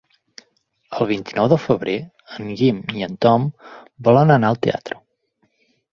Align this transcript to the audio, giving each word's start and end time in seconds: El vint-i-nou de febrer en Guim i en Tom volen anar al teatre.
El 0.99 1.07
vint-i-nou 1.11 1.49
de 1.51 1.59
febrer 1.65 1.95
en 2.37 2.49
Guim 2.61 2.81
i 3.01 3.05
en 3.11 3.15
Tom 3.27 3.45
volen 4.09 4.37
anar 4.39 4.55
al 4.55 4.63
teatre. 4.69 4.99